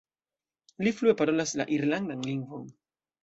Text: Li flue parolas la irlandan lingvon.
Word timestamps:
Li 0.85 0.93
flue 1.01 1.13
parolas 1.19 1.53
la 1.61 1.67
irlandan 1.77 2.25
lingvon. 2.31 2.65